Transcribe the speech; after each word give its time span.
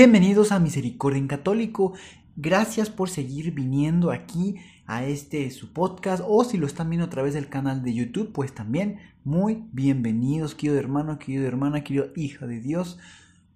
Bienvenidos 0.00 0.52
a 0.52 0.60
Misericordia 0.60 1.18
en 1.18 1.26
Católico. 1.26 1.92
Gracias 2.36 2.88
por 2.88 3.10
seguir 3.10 3.52
viniendo 3.52 4.12
aquí 4.12 4.54
a 4.86 5.04
este 5.04 5.50
su 5.50 5.72
podcast 5.72 6.22
o 6.24 6.44
si 6.44 6.56
lo 6.56 6.68
están 6.68 6.88
viendo 6.88 7.06
a 7.06 7.10
través 7.10 7.34
del 7.34 7.48
canal 7.48 7.82
de 7.82 7.94
YouTube, 7.94 8.30
pues 8.30 8.54
también 8.54 9.00
muy 9.24 9.64
bienvenidos, 9.72 10.54
querido 10.54 10.78
hermano, 10.78 11.18
querido 11.18 11.48
hermana, 11.48 11.82
querido 11.82 12.12
hija 12.14 12.46
de 12.46 12.60
Dios. 12.60 13.00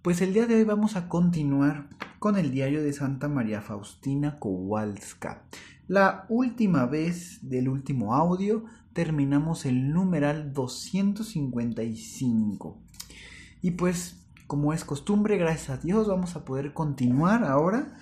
Pues 0.03 0.21
el 0.21 0.35
día 0.35 0.49
de 0.49 0.57
hoy 0.57 0.65
vamos 0.65 0.97
a 0.97 1.09
continuar 1.09 1.89
con 2.19 2.37
el 2.37 2.51
diario 2.51 2.83
de 2.83 2.93
Santa 2.93 3.29
María 3.29 3.63
Faustina 3.63 4.41
Kowalska. 4.41 5.45
La 5.87 6.27
última 6.29 6.87
vez 6.87 7.39
del 7.49 7.69
último 7.69 8.17
audio 8.17 8.65
terminamos 8.95 9.65
el 9.65 9.93
numeral 9.93 10.53
255. 10.53 12.83
Y 13.63 13.71
pues 13.71 14.22
como 14.53 14.75
es 14.75 14.85
costumbre, 14.85 15.39
gracias 15.39 15.71
a 15.71 15.79
Dios, 15.79 16.09
vamos 16.09 16.37
a 16.37 16.45
poder 16.45 16.75
continuar 16.75 17.43
ahora 17.43 17.97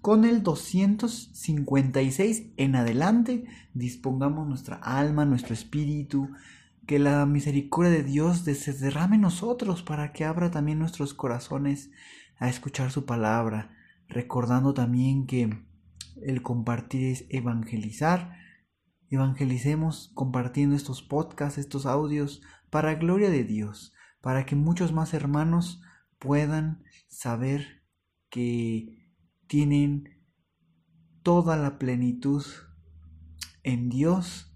con 0.00 0.24
el 0.24 0.44
256 0.44 2.52
en 2.56 2.76
adelante. 2.76 3.46
Dispongamos 3.74 4.46
nuestra 4.46 4.76
alma, 4.76 5.24
nuestro 5.24 5.52
espíritu, 5.52 6.30
que 6.86 7.00
la 7.00 7.26
misericordia 7.26 7.90
de 7.90 8.04
Dios 8.04 8.42
se 8.42 8.72
derrame 8.74 9.16
en 9.16 9.22
nosotros 9.22 9.82
para 9.82 10.12
que 10.12 10.24
abra 10.24 10.52
también 10.52 10.78
nuestros 10.78 11.12
corazones 11.12 11.90
a 12.38 12.48
escuchar 12.48 12.92
su 12.92 13.04
palabra, 13.04 13.74
recordando 14.08 14.74
también 14.74 15.26
que 15.26 15.58
el 16.22 16.40
compartir 16.40 17.02
es 17.02 17.24
evangelizar. 17.30 18.36
Evangelicemos 19.10 20.12
compartiendo 20.14 20.76
estos 20.76 21.02
podcasts, 21.02 21.58
estos 21.58 21.84
audios, 21.84 22.42
para 22.70 22.94
gloria 22.94 23.28
de 23.28 23.42
Dios, 23.42 23.92
para 24.20 24.46
que 24.46 24.54
muchos 24.54 24.92
más 24.92 25.12
hermanos 25.12 25.82
puedan 26.18 26.84
saber 27.08 27.84
que 28.30 29.12
tienen 29.46 30.24
toda 31.22 31.56
la 31.56 31.78
plenitud 31.78 32.44
en 33.62 33.88
Dios 33.88 34.54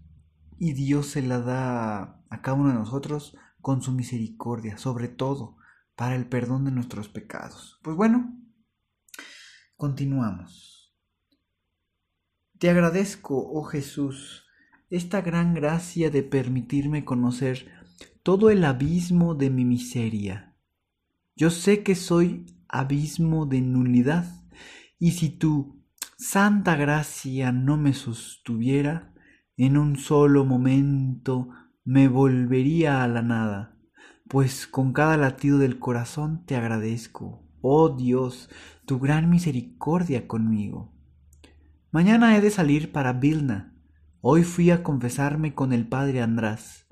y 0.59 0.73
Dios 0.73 1.07
se 1.07 1.23
la 1.23 1.41
da 1.41 2.23
a 2.29 2.43
cada 2.43 2.57
uno 2.57 2.69
de 2.69 2.75
nosotros 2.75 3.37
con 3.61 3.83
su 3.83 3.93
misericordia, 3.93 4.79
sobre 4.79 5.09
todo 5.09 5.57
para 5.97 6.15
el 6.15 6.27
perdón 6.27 6.65
de 6.65 6.71
nuestros 6.71 7.09
pecados. 7.09 7.79
Pues 7.83 7.97
bueno, 7.97 8.39
continuamos. 9.77 10.95
Te 12.59 12.71
agradezco, 12.71 13.37
oh 13.37 13.65
Jesús, 13.65 14.47
esta 14.91 15.23
gran 15.23 15.55
gracia 15.55 16.11
de 16.11 16.23
permitirme 16.23 17.05
conocer 17.05 17.71
todo 18.23 18.51
el 18.51 18.65
abismo 18.65 19.35
de 19.35 19.51
mi 19.51 19.65
miseria 19.65 20.50
yo 21.41 21.49
sé 21.49 21.83
que 21.83 21.95
soy 21.95 22.45
abismo 22.69 23.47
de 23.47 23.63
nulidad, 23.63 24.27
y 24.99 25.13
si 25.13 25.31
tu 25.31 25.83
santa 26.19 26.77
gracia 26.77 27.51
no 27.51 27.79
me 27.79 27.95
sostuviera, 27.95 29.15
en 29.57 29.79
un 29.79 29.97
solo 29.97 30.45
momento 30.45 31.49
me 31.83 32.09
volvería 32.09 33.03
a 33.03 33.09
la 33.09 33.23
nada, 33.23 33.79
pues 34.29 34.67
con 34.67 34.93
cada 34.93 35.17
latido 35.17 35.57
del 35.57 35.79
corazón 35.79 36.45
te 36.45 36.57
agradezco, 36.57 37.49
oh 37.63 37.89
Dios, 37.97 38.51
tu 38.85 38.99
gran 38.99 39.31
misericordia 39.31 40.29
conmigo. 40.29 40.93
Mañana 41.91 42.37
he 42.37 42.43
de 42.43 42.51
salir 42.51 42.93
para 42.93 43.15
Vilna. 43.15 43.75
Hoy 44.21 44.45
fui 44.45 44.71
a 44.71 44.83
confesarme 44.83 45.55
con 45.55 45.73
el 45.73 45.89
padre 45.89 46.21
András, 46.21 46.87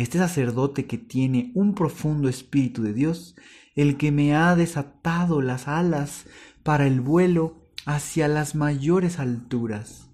este 0.00 0.18
sacerdote 0.18 0.86
que 0.86 0.96
tiene 0.96 1.52
un 1.54 1.74
profundo 1.74 2.28
espíritu 2.28 2.82
de 2.82 2.94
Dios 2.94 3.36
el 3.74 3.96
que 3.96 4.12
me 4.12 4.34
ha 4.34 4.56
desatado 4.56 5.42
las 5.42 5.68
alas 5.68 6.26
para 6.62 6.86
el 6.86 7.00
vuelo 7.00 7.62
hacia 7.84 8.28
las 8.28 8.54
mayores 8.54 9.18
alturas. 9.18 10.08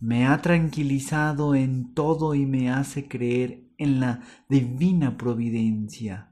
Me 0.00 0.26
ha 0.26 0.40
tranquilizado 0.42 1.54
en 1.54 1.94
todo 1.94 2.34
y 2.34 2.46
me 2.46 2.70
hace 2.70 3.08
creer 3.08 3.64
en 3.78 4.00
la 4.00 4.22
divina 4.48 5.16
providencia. 5.16 6.30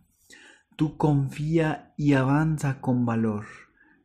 Tú 0.77 0.97
confía 0.97 1.93
y 1.97 2.15
avanza 2.15 2.81
con 2.81 3.05
valor. 3.05 3.47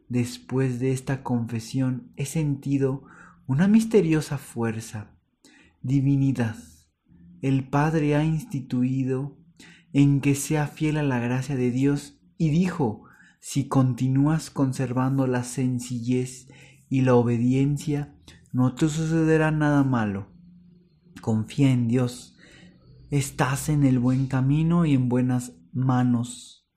Después 0.09 0.79
de 0.79 0.91
esta 0.91 1.23
confesión 1.23 2.11
he 2.15 2.25
sentido 2.25 3.03
una 3.45 3.67
misteriosa 3.67 4.37
fuerza, 4.37 5.11
divinidad. 5.81 6.55
El 7.41 7.67
Padre 7.69 8.15
ha 8.15 8.23
instituido 8.23 9.37
en 9.93 10.21
que 10.21 10.35
sea 10.35 10.67
fiel 10.67 10.97
a 10.97 11.03
la 11.03 11.19
gracia 11.19 11.55
de 11.55 11.71
Dios 11.71 12.19
y 12.37 12.49
dijo, 12.49 13.03
si 13.39 13.67
continúas 13.67 14.49
conservando 14.49 15.27
la 15.27 15.43
sencillez 15.43 16.47
y 16.89 17.01
la 17.01 17.15
obediencia, 17.15 18.15
no 18.51 18.75
te 18.75 18.89
sucederá 18.89 19.51
nada 19.51 19.83
malo. 19.83 20.31
Confía 21.21 21.71
en 21.71 21.87
Dios, 21.87 22.37
estás 23.09 23.69
en 23.69 23.83
el 23.83 23.99
buen 23.99 24.27
camino 24.27 24.85
y 24.85 24.93
en 24.93 25.09
buenas 25.09 25.53
manos, 25.73 26.67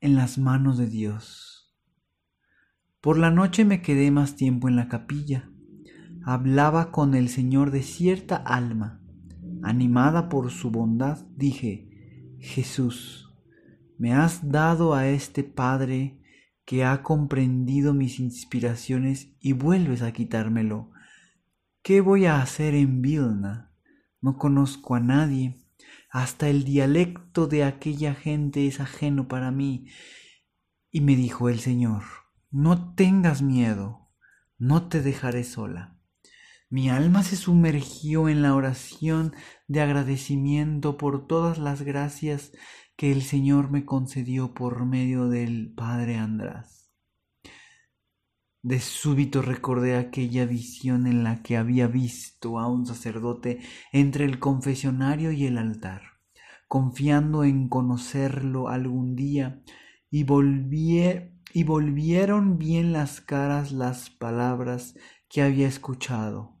en 0.00 0.16
las 0.16 0.38
manos 0.38 0.78
de 0.78 0.86
Dios. 0.86 1.74
Por 3.00 3.18
la 3.18 3.30
noche 3.30 3.64
me 3.64 3.80
quedé 3.80 4.10
más 4.10 4.36
tiempo 4.36 4.68
en 4.68 4.76
la 4.76 4.88
capilla. 4.88 5.50
Hablaba 6.22 6.90
con 6.92 7.14
el 7.14 7.30
Señor 7.30 7.70
de 7.70 7.82
cierta 7.82 8.36
alma. 8.36 8.99
Animada 9.62 10.28
por 10.28 10.50
su 10.50 10.70
bondad, 10.70 11.26
dije, 11.36 12.36
Jesús, 12.38 13.32
me 13.98 14.14
has 14.14 14.50
dado 14.50 14.94
a 14.94 15.08
este 15.08 15.44
Padre 15.44 16.20
que 16.64 16.84
ha 16.84 17.02
comprendido 17.02 17.92
mis 17.92 18.20
inspiraciones 18.20 19.36
y 19.40 19.52
vuelves 19.52 20.02
a 20.02 20.12
quitármelo. 20.12 20.90
¿Qué 21.82 22.00
voy 22.00 22.26
a 22.26 22.40
hacer 22.40 22.74
en 22.74 23.02
Vilna? 23.02 23.72
No 24.20 24.38
conozco 24.38 24.94
a 24.94 25.00
nadie. 25.00 25.66
Hasta 26.10 26.48
el 26.48 26.64
dialecto 26.64 27.46
de 27.46 27.64
aquella 27.64 28.14
gente 28.14 28.66
es 28.66 28.80
ajeno 28.80 29.28
para 29.28 29.50
mí. 29.50 29.88
Y 30.90 31.02
me 31.02 31.14
dijo 31.16 31.48
el 31.48 31.60
Señor, 31.60 32.02
no 32.50 32.94
tengas 32.94 33.42
miedo, 33.42 34.08
no 34.58 34.88
te 34.88 35.02
dejaré 35.02 35.44
sola. 35.44 35.99
Mi 36.72 36.88
alma 36.88 37.24
se 37.24 37.34
sumergió 37.34 38.28
en 38.28 38.42
la 38.42 38.54
oración 38.54 39.34
de 39.66 39.80
agradecimiento 39.80 40.96
por 40.96 41.26
todas 41.26 41.58
las 41.58 41.82
gracias 41.82 42.52
que 42.96 43.10
el 43.10 43.22
Señor 43.22 43.72
me 43.72 43.84
concedió 43.84 44.54
por 44.54 44.86
medio 44.86 45.28
del 45.28 45.74
Padre 45.74 46.14
András. 46.14 46.92
De 48.62 48.78
súbito 48.78 49.42
recordé 49.42 49.96
aquella 49.96 50.46
visión 50.46 51.08
en 51.08 51.24
la 51.24 51.42
que 51.42 51.56
había 51.56 51.88
visto 51.88 52.60
a 52.60 52.68
un 52.68 52.86
sacerdote 52.86 53.58
entre 53.90 54.24
el 54.24 54.38
confesionario 54.38 55.32
y 55.32 55.46
el 55.46 55.58
altar, 55.58 56.02
confiando 56.68 57.42
en 57.42 57.68
conocerlo 57.68 58.68
algún 58.68 59.16
día, 59.16 59.60
y, 60.08 60.20
y 60.20 61.64
volvieron 61.64 62.58
bien 62.58 62.92
las 62.92 63.20
caras 63.20 63.72
las 63.72 64.08
palabras 64.08 64.94
que 65.28 65.42
había 65.42 65.66
escuchado. 65.66 66.59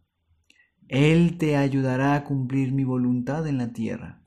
Él 0.92 1.38
te 1.38 1.56
ayudará 1.56 2.16
a 2.16 2.24
cumplir 2.24 2.72
mi 2.72 2.82
voluntad 2.82 3.46
en 3.46 3.58
la 3.58 3.72
tierra. 3.72 4.24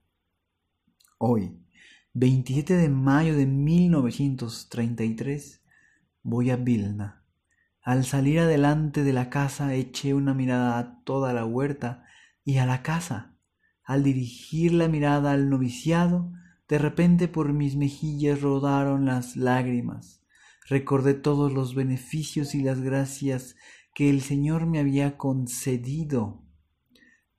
Hoy, 1.17 1.59
27 2.13 2.77
de 2.77 2.87
mayo 2.87 3.35
de 3.35 3.45
1933 3.45 5.61
voy 6.21 6.51
a 6.51 6.55
Vilna. 6.55 7.25
Al 7.81 8.05
salir 8.05 8.39
adelante 8.39 9.03
de 9.03 9.11
la 9.11 9.29
casa 9.29 9.73
eché 9.73 10.13
una 10.13 10.33
mirada 10.33 10.79
a 10.79 11.03
toda 11.03 11.33
la 11.33 11.43
huerta 11.43 12.05
y 12.45 12.59
a 12.59 12.65
la 12.65 12.81
casa. 12.81 13.35
Al 13.83 14.03
dirigir 14.03 14.71
la 14.71 14.87
mirada 14.87 15.33
al 15.33 15.49
noviciado, 15.49 16.31
de 16.69 16.77
repente 16.77 17.27
por 17.27 17.51
mis 17.51 17.75
mejillas 17.75 18.41
rodaron 18.41 19.03
las 19.03 19.35
lágrimas. 19.35 20.23
Recordé 20.69 21.13
todos 21.13 21.51
los 21.51 21.75
beneficios 21.75 22.55
y 22.55 22.63
las 22.63 22.79
gracias 22.79 23.57
que 23.93 24.09
el 24.09 24.21
Señor 24.21 24.65
me 24.65 24.79
había 24.79 25.17
concedido. 25.17 26.42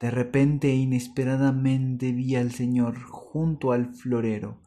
De 0.04 0.10
repente 0.10 0.68
e 0.68 0.74
inesperadamente 0.74 2.12
vi 2.12 2.36
al 2.36 2.52
Señor 2.52 3.00
junto 3.04 3.72
al 3.72 3.94
florero 3.94 4.60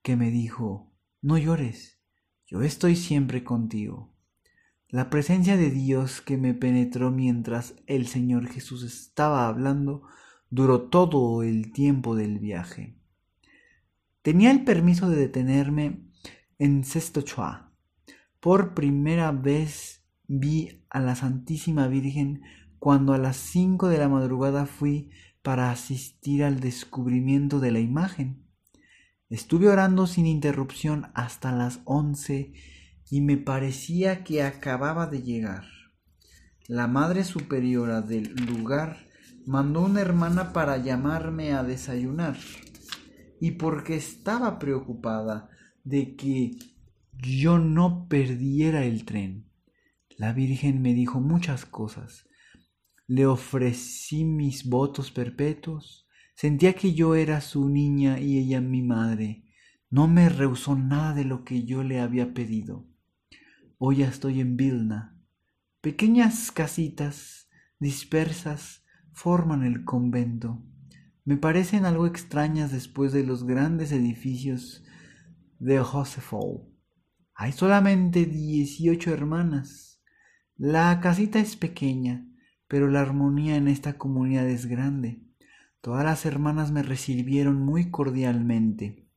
que 0.00 0.16
me 0.16 0.30
dijo, 0.30 0.90
no 1.20 1.36
llores, 1.36 2.00
yo 2.46 2.62
estoy 2.62 2.96
siempre 2.96 3.44
contigo. 3.44 4.14
La 4.88 5.10
presencia 5.10 5.58
de 5.58 5.70
Dios 5.70 6.22
que 6.22 6.38
me 6.38 6.54
penetró 6.54 7.10
mientras 7.10 7.74
el 7.86 8.06
Señor 8.06 8.48
Jesús 8.48 8.82
estaba 8.82 9.46
hablando 9.46 10.04
duró 10.48 10.88
todo 10.88 11.42
el 11.42 11.70
tiempo 11.72 12.16
del 12.16 12.38
viaje. 12.38 12.96
Tenía 14.22 14.50
el 14.50 14.64
permiso 14.64 15.10
de 15.10 15.16
detenerme 15.16 16.00
en 16.58 16.84
Sestochoa. 16.84 17.74
Por 18.40 18.72
primera 18.72 19.32
vez 19.32 20.02
vi 20.28 20.82
a 20.88 20.98
la 20.98 21.14
Santísima 21.14 21.88
Virgen 21.88 22.40
cuando 22.82 23.12
a 23.12 23.18
las 23.18 23.36
cinco 23.36 23.86
de 23.86 23.96
la 23.96 24.08
madrugada 24.08 24.66
fui 24.66 25.12
para 25.40 25.70
asistir 25.70 26.42
al 26.42 26.58
descubrimiento 26.58 27.60
de 27.60 27.70
la 27.70 27.78
imagen. 27.78 28.44
Estuve 29.30 29.68
orando 29.68 30.08
sin 30.08 30.26
interrupción 30.26 31.06
hasta 31.14 31.52
las 31.52 31.78
once 31.84 32.54
y 33.08 33.20
me 33.20 33.36
parecía 33.36 34.24
que 34.24 34.42
acababa 34.42 35.06
de 35.06 35.22
llegar. 35.22 35.62
La 36.66 36.88
Madre 36.88 37.22
Superiora 37.22 38.00
del 38.00 38.34
lugar 38.34 39.06
mandó 39.46 39.82
una 39.82 40.00
hermana 40.00 40.52
para 40.52 40.76
llamarme 40.76 41.52
a 41.52 41.62
desayunar 41.62 42.36
y 43.40 43.52
porque 43.52 43.94
estaba 43.94 44.58
preocupada 44.58 45.50
de 45.84 46.16
que 46.16 46.56
yo 47.12 47.60
no 47.60 48.08
perdiera 48.08 48.84
el 48.84 49.04
tren. 49.04 49.46
La 50.16 50.32
Virgen 50.32 50.82
me 50.82 50.94
dijo 50.94 51.20
muchas 51.20 51.64
cosas. 51.64 52.26
Le 53.14 53.26
ofrecí 53.26 54.24
mis 54.24 54.66
votos 54.66 55.10
perpetuos. 55.10 56.08
Sentía 56.34 56.72
que 56.72 56.94
yo 56.94 57.14
era 57.14 57.42
su 57.42 57.68
niña 57.68 58.18
y 58.18 58.38
ella 58.38 58.62
mi 58.62 58.80
madre. 58.80 59.44
No 59.90 60.08
me 60.08 60.30
rehusó 60.30 60.76
nada 60.76 61.12
de 61.12 61.26
lo 61.26 61.44
que 61.44 61.64
yo 61.64 61.82
le 61.82 62.00
había 62.00 62.32
pedido. 62.32 62.88
Hoy 63.76 63.96
ya 63.96 64.08
estoy 64.08 64.40
en 64.40 64.56
Vilna. 64.56 65.20
Pequeñas 65.82 66.50
casitas 66.52 67.50
dispersas 67.78 68.82
forman 69.12 69.62
el 69.62 69.84
convento. 69.84 70.62
Me 71.26 71.36
parecen 71.36 71.84
algo 71.84 72.06
extrañas 72.06 72.72
después 72.72 73.12
de 73.12 73.24
los 73.26 73.44
grandes 73.44 73.92
edificios 73.92 74.84
de 75.58 75.80
Josefou. 75.80 76.74
Hay 77.34 77.52
solamente 77.52 78.24
dieciocho 78.24 79.12
hermanas. 79.12 80.00
La 80.56 80.98
casita 81.02 81.40
es 81.40 81.56
pequeña, 81.56 82.31
pero 82.72 82.88
la 82.88 83.02
armonía 83.02 83.56
en 83.56 83.68
esta 83.68 83.98
comunidad 83.98 84.48
es 84.48 84.64
grande. 84.64 85.20
Todas 85.82 86.06
las 86.06 86.24
hermanas 86.24 86.72
me 86.72 86.82
recibieron 86.82 87.60
muy 87.60 87.90
cordialmente, 87.90 89.10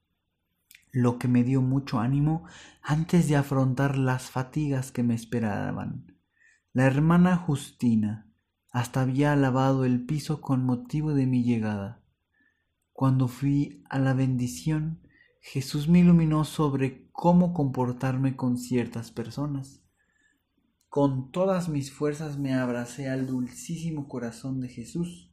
lo 0.92 1.18
que 1.18 1.30
me 1.30 1.46
dio 1.46 1.62
mucho 1.62 2.02
ánimo 2.02 2.44
antes 2.82 3.30
de 3.30 3.38
afrontar 3.38 3.98
las 3.98 4.30
fatigas 4.30 4.92
que 4.92 5.04
me 5.04 5.16
esperaban. 5.16 6.18
La 6.74 6.86
hermana 6.86 7.38
Justina, 7.38 8.30
hasta 8.74 9.00
había 9.00 9.34
lavado 9.38 9.86
el 9.86 10.06
piso 10.06 10.42
con 10.42 10.66
motivo 10.66 11.14
de 11.14 11.26
mi 11.26 11.46
llegada. 11.46 12.04
Cuando 12.92 13.30
fui 13.30 13.86
a 13.90 14.00
la 14.00 14.14
bendición, 14.14 15.00
Jesús 15.40 15.88
me 15.88 16.00
iluminó 16.00 16.44
sobre 16.44 17.08
cómo 17.14 17.54
comportarme 17.54 18.36
con 18.36 18.58
ciertas 18.58 19.12
personas. 19.12 19.85
Con 20.96 21.30
todas 21.30 21.68
mis 21.68 21.92
fuerzas 21.92 22.38
me 22.38 22.54
abracé 22.54 23.10
al 23.10 23.28
dulcísimo 23.28 24.08
corazón 24.08 24.62
de 24.62 24.70
Jesús, 24.70 25.30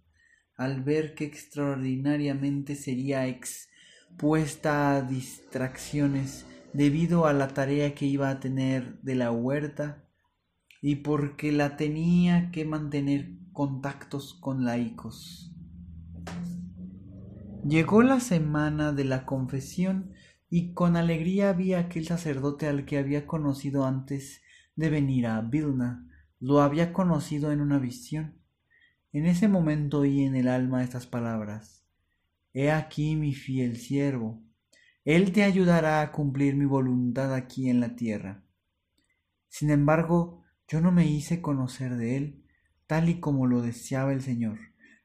al 0.56 0.82
ver 0.82 1.14
que 1.14 1.24
extraordinariamente 1.24 2.74
sería 2.74 3.28
expuesta 3.28 4.96
a 4.96 5.02
distracciones 5.02 6.46
debido 6.72 7.26
a 7.26 7.32
la 7.32 7.46
tarea 7.46 7.94
que 7.94 8.06
iba 8.06 8.28
a 8.28 8.40
tener 8.40 9.00
de 9.02 9.14
la 9.14 9.30
huerta 9.30 10.04
y 10.80 10.96
porque 10.96 11.52
la 11.52 11.76
tenía 11.76 12.50
que 12.50 12.64
mantener 12.64 13.30
contactos 13.52 14.34
con 14.34 14.64
laicos. 14.64 15.54
Llegó 17.64 18.02
la 18.02 18.18
semana 18.18 18.92
de 18.92 19.04
la 19.04 19.24
confesión 19.24 20.12
y 20.50 20.72
con 20.72 20.96
alegría 20.96 21.52
vi 21.52 21.74
a 21.74 21.78
aquel 21.78 22.04
sacerdote 22.04 22.66
al 22.66 22.84
que 22.84 22.98
había 22.98 23.28
conocido 23.28 23.84
antes 23.86 24.41
de 24.76 24.90
venir 24.90 25.26
a 25.26 25.40
Vilna. 25.40 26.08
Lo 26.40 26.60
había 26.60 26.92
conocido 26.92 27.52
en 27.52 27.60
una 27.60 27.78
visión. 27.78 28.38
En 29.12 29.26
ese 29.26 29.48
momento 29.48 30.00
oí 30.00 30.24
en 30.24 30.36
el 30.36 30.48
alma 30.48 30.82
estas 30.82 31.06
palabras. 31.06 31.84
He 32.54 32.70
aquí 32.70 33.16
mi 33.16 33.34
fiel 33.34 33.76
siervo. 33.76 34.42
Él 35.04 35.32
te 35.32 35.42
ayudará 35.42 36.00
a 36.00 36.12
cumplir 36.12 36.54
mi 36.54 36.64
voluntad 36.64 37.34
aquí 37.34 37.68
en 37.68 37.80
la 37.80 37.96
tierra. 37.96 38.44
Sin 39.48 39.70
embargo, 39.70 40.42
yo 40.68 40.80
no 40.80 40.92
me 40.92 41.06
hice 41.06 41.42
conocer 41.42 41.96
de 41.96 42.16
él, 42.16 42.44
tal 42.86 43.08
y 43.08 43.20
como 43.20 43.46
lo 43.46 43.62
deseaba 43.62 44.12
el 44.12 44.22
Señor, 44.22 44.58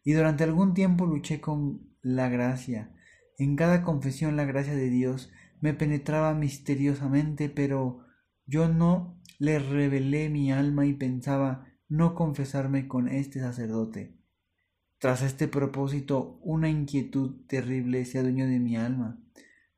y 0.03 0.13
durante 0.13 0.43
algún 0.43 0.73
tiempo 0.73 1.05
luché 1.05 1.41
con 1.41 1.89
la 2.01 2.29
gracia. 2.29 2.93
En 3.37 3.55
cada 3.55 3.83
confesión 3.83 4.37
la 4.37 4.45
gracia 4.45 4.75
de 4.75 4.89
Dios 4.89 5.31
me 5.59 5.73
penetraba 5.73 6.33
misteriosamente, 6.33 7.49
pero 7.49 8.06
yo 8.47 8.69
no 8.69 9.21
le 9.39 9.59
revelé 9.59 10.29
mi 10.29 10.51
alma 10.51 10.85
y 10.85 10.93
pensaba 10.93 11.67
no 11.89 12.15
confesarme 12.15 12.87
con 12.87 13.07
este 13.07 13.39
sacerdote. 13.39 14.17
Tras 14.99 15.21
este 15.21 15.47
propósito, 15.47 16.39
una 16.41 16.69
inquietud 16.69 17.45
terrible 17.47 18.03
se 18.05 18.19
adueñó 18.19 18.47
de 18.47 18.59
mi 18.59 18.77
alma. 18.77 19.21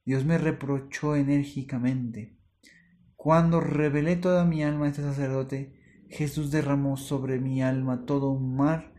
Dios 0.06 0.24
me 0.24 0.38
reprochó 0.38 1.16
enérgicamente. 1.16 2.38
Cuando 3.16 3.60
revelé 3.60 4.16
toda 4.16 4.46
mi 4.46 4.64
alma 4.64 4.86
a 4.86 4.90
este 4.90 5.02
sacerdote, 5.02 6.06
Jesús 6.08 6.52
derramó 6.52 6.96
sobre 6.96 7.40
mi 7.40 7.62
alma 7.62 8.06
todo 8.06 8.32
un 8.32 8.56
mar 8.56 8.94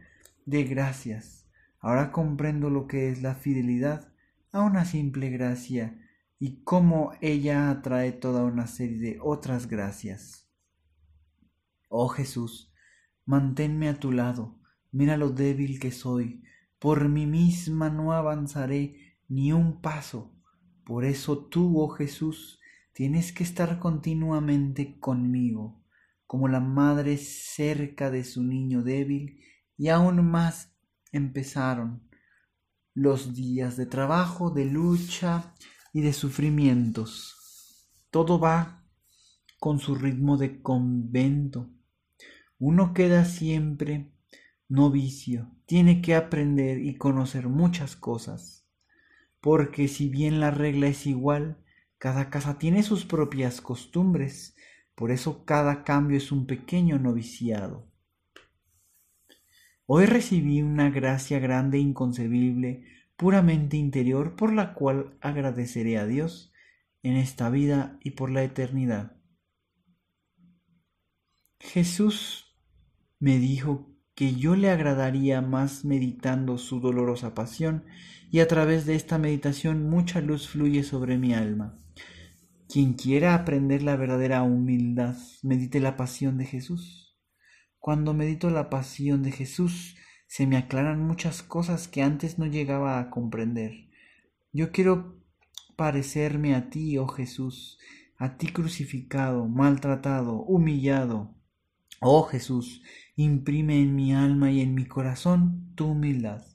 de 0.44 0.64
gracias. 0.64 1.48
Ahora 1.78 2.12
comprendo 2.12 2.68
lo 2.68 2.86
que 2.86 3.08
es 3.08 3.22
la 3.22 3.34
fidelidad 3.34 4.12
a 4.52 4.60
una 4.60 4.84
simple 4.84 5.30
gracia 5.30 5.98
y 6.40 6.64
cómo 6.64 7.12
ella 7.20 7.70
atrae 7.70 8.10
toda 8.10 8.42
una 8.42 8.66
serie 8.66 8.98
de 8.98 9.18
otras 9.22 9.68
gracias. 9.68 10.48
Oh 11.88 12.08
Jesús, 12.08 12.72
manténme 13.24 13.88
a 13.88 14.00
tu 14.00 14.10
lado, 14.10 14.58
mira 14.90 15.16
lo 15.16 15.30
débil 15.30 15.78
que 15.78 15.92
soy, 15.92 16.42
por 16.80 17.08
mí 17.08 17.26
misma 17.26 17.90
no 17.90 18.12
avanzaré 18.12 19.18
ni 19.28 19.52
un 19.52 19.80
paso. 19.80 20.34
Por 20.84 21.04
eso 21.04 21.38
tú, 21.46 21.80
oh 21.80 21.90
Jesús, 21.90 22.60
Tienes 23.00 23.32
que 23.32 23.44
estar 23.44 23.78
continuamente 23.78 24.98
conmigo, 25.00 25.82
como 26.26 26.48
la 26.48 26.60
madre 26.60 27.16
cerca 27.16 28.10
de 28.10 28.24
su 28.24 28.42
niño 28.42 28.82
débil, 28.82 29.40
y 29.78 29.88
aún 29.88 30.28
más 30.30 30.74
empezaron 31.10 32.02
los 32.92 33.34
días 33.34 33.78
de 33.78 33.86
trabajo, 33.86 34.50
de 34.50 34.66
lucha 34.66 35.54
y 35.92 36.00
de 36.00 36.12
sufrimientos. 36.12 37.88
Todo 38.10 38.38
va 38.38 38.84
con 39.58 39.78
su 39.78 39.94
ritmo 39.94 40.36
de 40.36 40.62
convento. 40.62 41.70
Uno 42.58 42.92
queda 42.94 43.24
siempre 43.24 44.10
novicio, 44.68 45.50
tiene 45.66 46.00
que 46.00 46.14
aprender 46.14 46.80
y 46.80 46.96
conocer 46.96 47.48
muchas 47.48 47.96
cosas, 47.96 48.66
porque 49.40 49.88
si 49.88 50.08
bien 50.08 50.40
la 50.40 50.50
regla 50.50 50.86
es 50.86 51.06
igual, 51.06 51.58
cada 51.98 52.30
casa 52.30 52.58
tiene 52.58 52.82
sus 52.82 53.04
propias 53.04 53.60
costumbres, 53.60 54.56
por 54.94 55.10
eso 55.10 55.44
cada 55.44 55.82
cambio 55.84 56.16
es 56.16 56.30
un 56.30 56.46
pequeño 56.46 56.98
noviciado. 56.98 57.90
Hoy 59.86 60.06
recibí 60.06 60.62
una 60.62 60.88
gracia 60.90 61.40
grande 61.40 61.78
e 61.78 61.80
inconcebible, 61.80 62.84
puramente 63.20 63.76
interior, 63.76 64.34
por 64.34 64.50
la 64.50 64.72
cual 64.72 65.18
agradeceré 65.20 65.98
a 65.98 66.06
Dios 66.06 66.54
en 67.02 67.16
esta 67.16 67.50
vida 67.50 67.98
y 68.02 68.12
por 68.12 68.30
la 68.30 68.42
eternidad. 68.42 69.12
Jesús 71.58 72.56
me 73.18 73.38
dijo 73.38 73.94
que 74.14 74.36
yo 74.36 74.56
le 74.56 74.70
agradaría 74.70 75.42
más 75.42 75.84
meditando 75.84 76.56
su 76.56 76.80
dolorosa 76.80 77.34
pasión 77.34 77.84
y 78.30 78.40
a 78.40 78.48
través 78.48 78.86
de 78.86 78.94
esta 78.94 79.18
meditación 79.18 79.90
mucha 79.90 80.22
luz 80.22 80.48
fluye 80.48 80.82
sobre 80.82 81.18
mi 81.18 81.34
alma. 81.34 81.78
Quien 82.70 82.94
quiera 82.94 83.34
aprender 83.34 83.82
la 83.82 83.96
verdadera 83.96 84.42
humildad, 84.44 85.18
medite 85.42 85.78
la 85.78 85.98
pasión 85.98 86.38
de 86.38 86.46
Jesús. 86.46 87.18
Cuando 87.78 88.14
medito 88.14 88.48
la 88.48 88.70
pasión 88.70 89.22
de 89.22 89.32
Jesús, 89.32 89.96
se 90.30 90.46
me 90.46 90.56
aclaran 90.56 91.04
muchas 91.04 91.42
cosas 91.42 91.88
que 91.88 92.04
antes 92.04 92.38
no 92.38 92.46
llegaba 92.46 93.00
a 93.00 93.10
comprender. 93.10 93.88
Yo 94.52 94.70
quiero 94.70 95.16
parecerme 95.74 96.54
a 96.54 96.70
ti, 96.70 96.98
oh 96.98 97.08
Jesús, 97.08 97.80
a 98.16 98.36
ti 98.36 98.46
crucificado, 98.46 99.48
maltratado, 99.48 100.36
humillado. 100.36 101.34
Oh 102.00 102.22
Jesús, 102.22 102.80
imprime 103.16 103.82
en 103.82 103.96
mi 103.96 104.14
alma 104.14 104.52
y 104.52 104.60
en 104.60 104.72
mi 104.76 104.86
corazón 104.86 105.72
tu 105.74 105.88
humildad. 105.88 106.46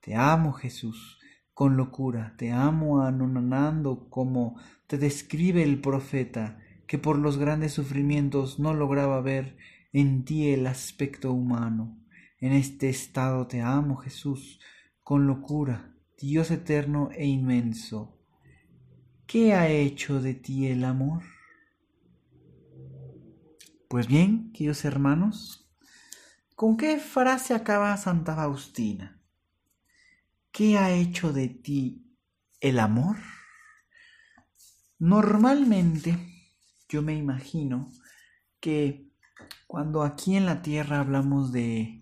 Te 0.00 0.14
amo, 0.14 0.52
Jesús 0.52 1.18
con 1.58 1.76
locura. 1.76 2.36
Te 2.38 2.52
amo 2.52 3.02
anonando 3.02 4.08
como 4.10 4.60
te 4.86 4.96
describe 4.96 5.64
el 5.64 5.80
profeta. 5.80 6.60
que 6.86 6.98
por 6.98 7.18
los 7.18 7.36
grandes 7.36 7.72
sufrimientos 7.72 8.60
no 8.60 8.74
lograba 8.74 9.20
ver 9.20 9.56
en 9.92 10.24
ti 10.24 10.50
el 10.52 10.68
aspecto 10.68 11.32
humano. 11.32 11.98
En 12.40 12.52
este 12.52 12.88
estado 12.88 13.48
te 13.48 13.62
amo, 13.62 13.96
Jesús, 13.96 14.60
con 15.02 15.26
locura, 15.26 15.92
Dios 16.16 16.52
eterno 16.52 17.10
e 17.12 17.26
inmenso. 17.26 18.16
¿Qué 19.26 19.54
ha 19.54 19.68
hecho 19.68 20.22
de 20.22 20.34
ti 20.34 20.68
el 20.68 20.84
amor? 20.84 21.24
Pues 23.88 24.06
bien, 24.06 24.52
queridos 24.52 24.84
hermanos, 24.84 25.68
¿con 26.54 26.76
qué 26.76 26.98
frase 26.98 27.54
acaba 27.54 27.96
Santa 27.96 28.36
Faustina? 28.36 29.20
¿Qué 30.52 30.78
ha 30.78 30.92
hecho 30.92 31.32
de 31.32 31.48
ti 31.48 32.06
el 32.60 32.78
amor? 32.78 33.16
Normalmente 35.00 36.16
yo 36.88 37.02
me 37.02 37.16
imagino 37.16 37.90
que 38.60 39.10
cuando 39.66 40.04
aquí 40.04 40.36
en 40.36 40.46
la 40.46 40.62
tierra 40.62 41.00
hablamos 41.00 41.50
de 41.50 41.97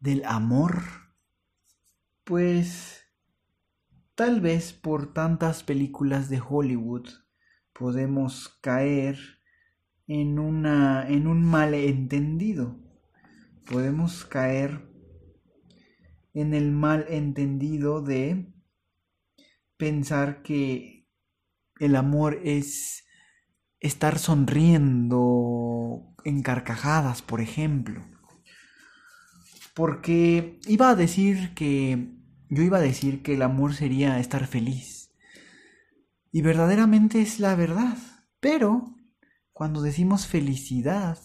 del 0.00 0.24
amor, 0.24 0.82
pues 2.24 3.04
tal 4.14 4.40
vez 4.40 4.72
por 4.72 5.12
tantas 5.12 5.62
películas 5.62 6.28
de 6.28 6.40
Hollywood 6.40 7.08
podemos 7.72 8.48
caer 8.60 9.18
en 10.06 10.38
una 10.38 11.08
en 11.08 11.26
un 11.26 11.44
malentendido. 11.44 12.78
Podemos 13.70 14.24
caer 14.24 14.90
en 16.34 16.54
el 16.54 16.72
malentendido 16.72 18.02
de 18.02 18.52
pensar 19.76 20.42
que 20.42 21.08
el 21.78 21.94
amor 21.94 22.40
es 22.44 23.04
estar 23.80 24.18
sonriendo 24.18 26.14
en 26.24 26.42
carcajadas, 26.42 27.22
por 27.22 27.40
ejemplo. 27.40 28.09
Porque 29.74 30.58
iba 30.66 30.90
a 30.90 30.94
decir 30.94 31.54
que 31.54 32.12
yo 32.48 32.62
iba 32.62 32.78
a 32.78 32.82
decir 32.82 33.22
que 33.22 33.34
el 33.34 33.42
amor 33.42 33.74
sería 33.74 34.18
estar 34.18 34.46
feliz. 34.46 35.12
Y 36.32 36.42
verdaderamente 36.42 37.22
es 37.22 37.40
la 37.40 37.54
verdad. 37.54 37.96
Pero 38.40 38.96
cuando 39.52 39.82
decimos 39.82 40.26
felicidad, 40.26 41.18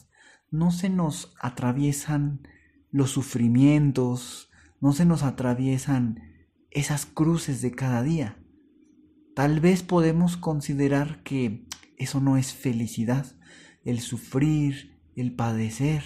no 0.52 0.72
se 0.72 0.90
nos 0.90 1.34
atraviesan 1.40 2.48
los 2.92 3.12
sufrimientos, 3.12 4.50
no 4.80 4.94
se 4.94 5.06
nos 5.06 5.24
atraviesan 5.24 6.22
esas 6.70 7.06
cruces 7.06 7.62
de 7.62 7.72
cada 7.72 8.04
día. 8.04 8.38
Tal 9.36 9.60
vez 9.60 9.84
podemos 9.84 10.38
considerar 10.38 11.24
que 11.24 11.66
eso 11.98 12.22
no 12.22 12.38
es 12.38 12.54
felicidad, 12.54 13.26
el 13.84 14.00
sufrir, 14.00 15.00
el 15.16 15.36
padecer. 15.36 16.04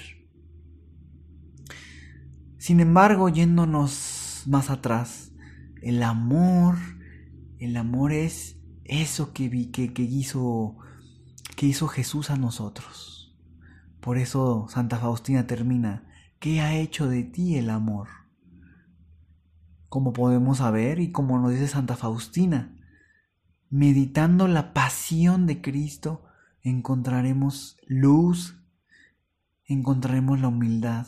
Sin 2.60 2.82
embargo, 2.82 3.30
yéndonos 3.30 4.44
más 4.46 4.70
atrás, 4.70 5.32
el 5.82 6.04
amor, 6.04 6.76
el 7.58 7.78
amor 7.78 8.12
es 8.12 8.58
eso 8.84 9.32
que, 9.32 9.48
vi, 9.48 9.68
que, 9.68 9.90
hizo, 10.04 10.76
que 11.56 11.68
hizo 11.68 11.88
Jesús 11.88 12.30
a 12.30 12.36
nosotros. 12.36 13.34
Por 14.02 14.18
eso 14.18 14.68
Santa 14.68 14.98
Faustina 14.98 15.48
termina, 15.48 16.06
¿qué 16.40 16.60
ha 16.60 16.76
hecho 16.76 17.08
de 17.08 17.24
ti 17.24 17.56
el 17.56 17.70
amor? 17.70 18.10
Como 19.88 20.12
podemos 20.12 20.58
saber 20.58 21.00
y 21.00 21.14
como 21.14 21.40
nos 21.40 21.52
dice 21.52 21.70
Santa 21.70 21.96
Faustina, 21.96 22.78
meditando 23.70 24.50
la 24.50 24.74
pasión 24.74 25.48
de 25.48 25.62
Cristo, 25.62 26.26
encontraremos 26.62 27.78
luz, 27.88 28.59
encontraremos 29.70 30.40
la 30.40 30.50
humildad. 30.50 31.08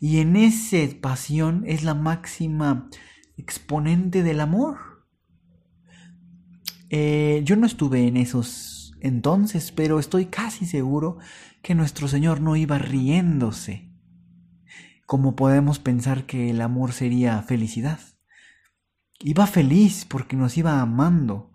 Y 0.00 0.18
en 0.18 0.36
esa 0.36 0.76
pasión 1.00 1.64
es 1.66 1.84
la 1.84 1.94
máxima 1.94 2.88
exponente 3.36 4.22
del 4.22 4.40
amor. 4.40 4.78
Eh, 6.90 7.42
yo 7.44 7.56
no 7.56 7.66
estuve 7.66 8.06
en 8.06 8.16
esos 8.16 8.94
entonces, 9.00 9.72
pero 9.72 9.98
estoy 9.98 10.26
casi 10.26 10.66
seguro 10.66 11.18
que 11.62 11.74
nuestro 11.74 12.06
Señor 12.06 12.40
no 12.40 12.54
iba 12.54 12.78
riéndose, 12.78 13.90
como 15.06 15.34
podemos 15.34 15.78
pensar 15.78 16.26
que 16.26 16.50
el 16.50 16.60
amor 16.60 16.92
sería 16.92 17.42
felicidad. 17.42 17.98
Iba 19.20 19.46
feliz 19.46 20.04
porque 20.04 20.36
nos 20.36 20.56
iba 20.56 20.80
amando 20.80 21.52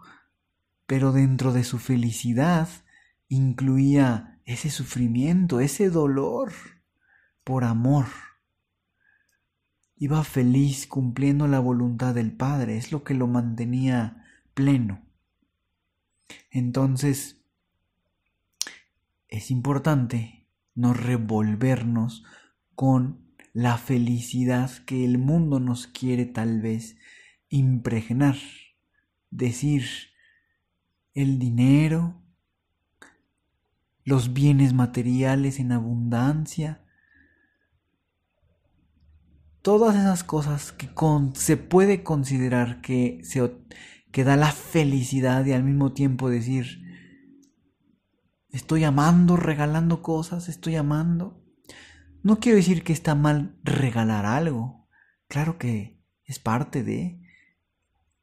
pero 0.88 1.12
dentro 1.12 1.54
de 1.54 1.64
su 1.64 1.78
felicidad 1.78 2.70
incluía 3.28 4.37
ese 4.48 4.70
sufrimiento, 4.70 5.60
ese 5.60 5.90
dolor 5.90 6.54
por 7.44 7.66
amor. 7.66 8.06
Iba 9.98 10.24
feliz 10.24 10.88
cumpliendo 10.88 11.48
la 11.48 11.60
voluntad 11.60 12.16
del 12.16 12.32
Padre, 12.32 12.78
es 12.78 12.94
lo 12.94 13.04
que 13.04 13.14
lo 13.14 13.28
mantenía 13.28 14.26
pleno. 14.54 15.06
Entonces, 16.50 17.42
es 19.28 19.52
importante 19.52 20.48
no 20.76 20.94
revolvernos 20.94 22.24
con 22.74 23.28
la 23.52 23.78
felicidad 23.78 24.72
que 24.86 25.04
el 25.04 25.18
mundo 25.18 25.60
nos 25.60 25.88
quiere 25.88 26.26
tal 26.26 26.62
vez 26.62 26.96
impregnar. 27.50 28.38
Decir, 29.30 29.84
el 31.14 31.38
dinero, 31.38 32.24
los 34.08 34.32
bienes 34.32 34.72
materiales 34.72 35.60
en 35.60 35.74
abundancia, 35.74 36.82
todas 39.62 39.98
esas 39.98 40.24
cosas 40.24 40.72
que 40.72 40.90
se 41.34 41.58
puede 41.58 42.04
considerar 42.04 42.80
que, 42.80 43.20
se, 43.24 43.52
que 44.14 44.24
da 44.24 44.38
la 44.38 44.54
felicidad 44.54 45.46
y 45.46 45.52
al 45.52 45.66
mismo 45.66 45.92
tiempo 45.92 46.30
decir, 46.30 46.82
estoy 48.48 48.86
amando, 48.86 49.36
regalando 49.36 50.02
cosas, 50.02 50.48
estoy 50.48 50.78
amando. 50.78 51.44
No 52.24 52.40
quiero 52.40 52.56
decir 52.56 52.86
que 52.86 52.94
está 52.94 53.14
mal 53.14 53.60
regalar 53.62 54.26
algo, 54.26 54.88
claro 55.28 55.58
que 55.58 56.02
es 56.24 56.40
parte 56.40 56.82
de 56.82 57.20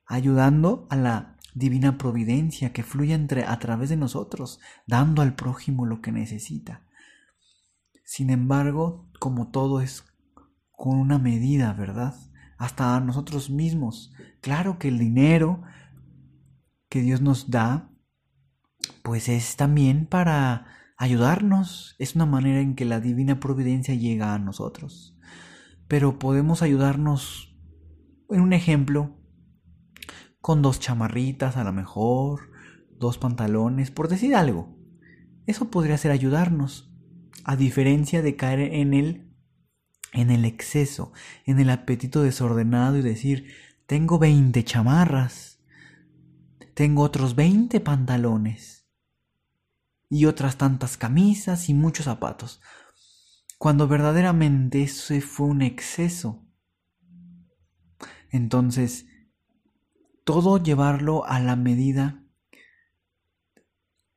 ayudando 0.06 0.86
a 0.88 0.96
la 0.96 1.33
divina 1.54 1.96
providencia 1.96 2.72
que 2.72 2.82
fluye 2.82 3.14
entre, 3.14 3.44
a 3.44 3.58
través 3.58 3.88
de 3.88 3.96
nosotros, 3.96 4.60
dando 4.86 5.22
al 5.22 5.34
prójimo 5.34 5.86
lo 5.86 6.02
que 6.02 6.12
necesita. 6.12 6.82
Sin 8.04 8.30
embargo, 8.30 9.08
como 9.18 9.50
todo 9.50 9.80
es 9.80 10.04
con 10.72 10.98
una 10.98 11.18
medida, 11.18 11.72
¿verdad? 11.72 12.14
Hasta 12.58 12.96
a 12.96 13.00
nosotros 13.00 13.50
mismos. 13.50 14.12
Claro 14.40 14.78
que 14.78 14.88
el 14.88 14.98
dinero 14.98 15.62
que 16.88 17.00
Dios 17.00 17.20
nos 17.20 17.50
da, 17.50 17.90
pues 19.02 19.28
es 19.28 19.56
también 19.56 20.06
para 20.06 20.66
ayudarnos. 20.96 21.96
Es 21.98 22.14
una 22.14 22.26
manera 22.26 22.60
en 22.60 22.74
que 22.74 22.84
la 22.84 23.00
divina 23.00 23.40
providencia 23.40 23.94
llega 23.94 24.34
a 24.34 24.38
nosotros. 24.38 25.16
Pero 25.88 26.18
podemos 26.18 26.62
ayudarnos, 26.62 27.56
en 28.28 28.40
un 28.40 28.52
ejemplo, 28.52 29.16
con 30.44 30.60
dos 30.60 30.78
chamarritas 30.78 31.56
a 31.56 31.64
lo 31.64 31.72
mejor, 31.72 32.50
dos 32.98 33.16
pantalones, 33.16 33.90
por 33.90 34.08
decir 34.08 34.36
algo. 34.36 34.76
Eso 35.46 35.70
podría 35.70 35.96
ser 35.96 36.10
ayudarnos, 36.10 36.92
a 37.44 37.56
diferencia 37.56 38.20
de 38.20 38.36
caer 38.36 38.60
en 38.60 38.92
el 38.92 39.32
en 40.12 40.30
el 40.30 40.44
exceso, 40.44 41.14
en 41.46 41.60
el 41.60 41.70
apetito 41.70 42.22
desordenado 42.22 42.98
y 42.98 43.00
decir, 43.00 43.54
tengo 43.86 44.18
20 44.18 44.62
chamarras, 44.64 45.60
tengo 46.74 47.04
otros 47.04 47.36
20 47.36 47.80
pantalones 47.80 48.86
y 50.10 50.26
otras 50.26 50.58
tantas 50.58 50.98
camisas 50.98 51.70
y 51.70 51.74
muchos 51.74 52.04
zapatos, 52.04 52.60
cuando 53.56 53.88
verdaderamente 53.88 54.82
eso 54.82 55.18
fue 55.22 55.46
un 55.46 55.62
exceso. 55.62 56.46
Entonces, 58.30 59.06
todo 60.24 60.62
llevarlo 60.62 61.24
a 61.26 61.38
la 61.38 61.56
medida 61.56 62.22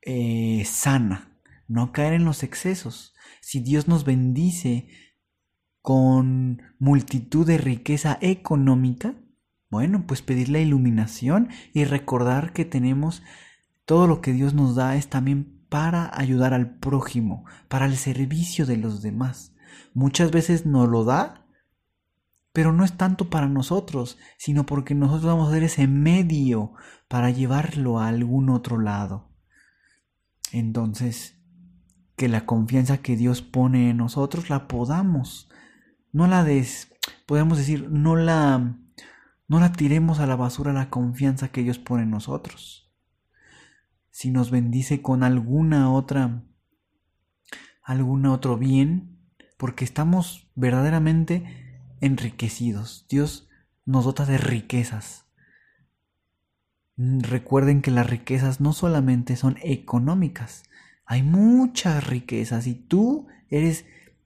eh, 0.02 0.64
sana, 0.66 1.38
no 1.68 1.92
caer 1.92 2.14
en 2.14 2.26
los 2.26 2.44
excesos. 2.44 3.14
Si 3.42 3.60
Dios 3.60 3.88
nos 3.88 4.06
bendice 4.06 4.88
con 5.82 6.62
multitud 6.80 7.46
de 7.46 7.58
riqueza 7.58 8.18
económica, 8.22 9.16
bueno, 9.70 10.06
pues 10.08 10.22
pedir 10.22 10.50
la 10.50 10.60
iluminación 10.60 11.50
y 11.74 11.84
recordar 11.84 12.54
que 12.54 12.64
tenemos 12.64 13.22
todo 13.86 14.08
lo 14.08 14.22
que 14.22 14.32
Dios 14.32 14.54
nos 14.54 14.76
da 14.76 14.96
es 14.96 15.10
también 15.10 15.66
para 15.70 16.10
ayudar 16.18 16.54
al 16.54 16.78
prójimo, 16.78 17.46
para 17.68 17.86
el 17.86 17.98
servicio 17.98 18.66
de 18.66 18.78
los 18.78 19.02
demás. 19.02 19.54
Muchas 19.94 20.32
veces 20.32 20.66
nos 20.66 20.88
lo 20.88 21.04
da 21.04 21.47
pero 22.58 22.74
no 22.74 22.84
es 22.84 22.94
tanto 22.94 23.30
para 23.30 23.48
nosotros, 23.48 24.18
sino 24.40 24.66
porque 24.66 24.96
nosotros 24.96 25.26
vamos 25.26 25.48
a 25.48 25.54
ser 25.54 25.62
ese 25.62 25.86
medio 25.86 26.74
para 27.08 27.30
llevarlo 27.30 28.00
a 28.00 28.08
algún 28.08 28.50
otro 28.50 28.80
lado. 28.80 29.30
entonces 30.52 31.40
que 32.16 32.28
la 32.28 32.48
confianza 32.48 32.98
que 32.98 33.16
Dios 33.16 33.44
pone 33.44 33.92
en 33.92 33.98
nosotros 33.98 34.50
la 34.50 34.68
podamos. 34.68 35.52
No 36.12 36.26
la 36.26 36.44
des, 36.44 36.92
podemos 37.28 37.60
decir, 37.60 37.92
no 37.92 38.16
la 38.16 38.80
no 39.48 39.60
la 39.60 39.72
tiremos 39.74 40.20
a 40.20 40.26
la 40.26 40.36
basura 40.36 40.74
la 40.74 40.90
confianza 40.90 41.50
que 41.50 41.62
Dios 41.62 41.78
pone 41.78 42.02
en 42.02 42.10
nosotros. 42.10 42.92
Si 44.10 44.32
nos 44.32 44.50
bendice 44.50 45.04
con 45.04 45.22
alguna 45.22 45.92
otra 45.92 46.42
algún 47.84 48.26
otro 48.26 48.58
bien, 48.58 49.20
porque 49.58 49.86
estamos 49.86 50.50
verdaderamente 50.56 51.67
enriquecidos. 52.02 53.06
Dios 53.10 53.50
nos 53.86 54.06
dota 54.06 54.26
de 54.26 54.38
riquezas. 54.38 55.26
Recuerden 56.98 57.82
que 57.82 57.92
las 57.92 58.10
riquezas 58.10 58.60
no 58.60 58.74
solamente 58.74 59.36
son 59.36 59.58
económicas, 59.62 60.64
hay 61.10 61.24
muchas 61.24 62.06
riquezas 62.06 62.68
y 62.68 62.76
tú 62.76 63.28
eres, 63.50 63.86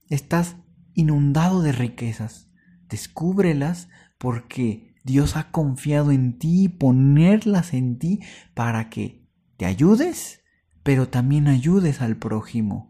estás 0.09 0.55
inundado 0.95 1.61
de 1.61 1.71
riquezas. 1.71 2.49
Descúbrelas 2.89 3.87
porque 4.17 4.95
Dios 5.03 5.37
ha 5.37 5.51
confiado 5.51 6.11
en 6.11 6.39
ti 6.39 6.63
y 6.63 6.69
ponerlas 6.69 7.75
en 7.75 7.99
ti 7.99 8.21
para 8.55 8.89
que 8.89 9.27
te 9.57 9.65
ayudes, 9.65 10.41
pero 10.81 11.07
también 11.07 11.47
ayudes 11.47 12.01
al 12.01 12.17
prójimo. 12.17 12.89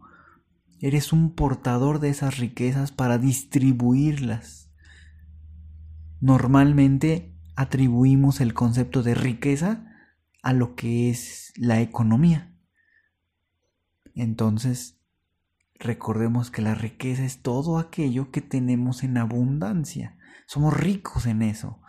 Eres 0.79 1.11
un 1.11 1.35
portador 1.35 1.99
de 1.99 2.09
esas 2.09 2.37
riquezas 2.37 2.93
para 2.93 3.17
distribuirlas. 3.17 4.60
Normalmente 6.21 7.35
atribuimos 7.55 8.41
el 8.41 8.53
concepto 8.53 9.01
de 9.01 9.15
riqueza 9.15 9.87
a 10.43 10.53
lo 10.53 10.75
que 10.75 11.09
es 11.09 11.51
la 11.57 11.81
economía. 11.81 12.55
Entonces, 14.13 14.99
recordemos 15.79 16.51
que 16.51 16.61
la 16.61 16.75
riqueza 16.75 17.25
es 17.25 17.41
todo 17.41 17.79
aquello 17.79 18.31
que 18.31 18.41
tenemos 18.41 19.03
en 19.03 19.17
abundancia. 19.17 20.15
Somos 20.45 20.79
ricos 20.79 21.25
en 21.25 21.41
eso. 21.41 21.81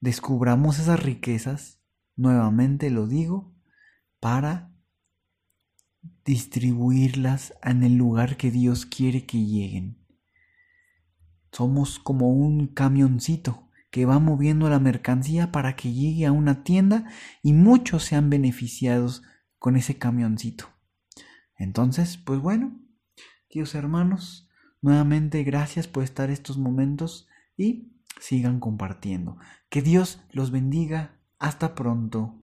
Descubramos 0.00 0.78
esas 0.78 1.02
riquezas, 1.02 1.82
nuevamente 2.16 2.88
lo 2.88 3.06
digo, 3.06 3.54
para 4.20 4.72
distribuirlas 6.24 7.52
en 7.62 7.82
el 7.82 7.96
lugar 7.96 8.38
que 8.38 8.50
Dios 8.50 8.86
quiere 8.86 9.26
que 9.26 9.44
lleguen. 9.44 9.99
Somos 11.52 11.98
como 11.98 12.30
un 12.30 12.68
camioncito 12.68 13.68
que 13.90 14.06
va 14.06 14.18
moviendo 14.18 14.70
la 14.70 14.78
mercancía 14.78 15.50
para 15.50 15.74
que 15.76 15.92
llegue 15.92 16.26
a 16.26 16.32
una 16.32 16.62
tienda 16.62 17.10
y 17.42 17.52
muchos 17.52 18.04
sean 18.04 18.30
beneficiados 18.30 19.22
con 19.58 19.76
ese 19.76 19.98
camioncito. 19.98 20.66
Entonces, 21.56 22.16
pues 22.16 22.40
bueno, 22.40 22.80
tíos 23.48 23.74
hermanos, 23.74 24.48
nuevamente 24.80 25.42
gracias 25.42 25.86
por 25.88 26.04
estar 26.04 26.30
estos 26.30 26.56
momentos 26.56 27.28
y 27.56 27.92
sigan 28.20 28.60
compartiendo. 28.60 29.36
Que 29.68 29.82
Dios 29.82 30.20
los 30.32 30.50
bendiga. 30.50 31.16
Hasta 31.38 31.74
pronto. 31.74 32.42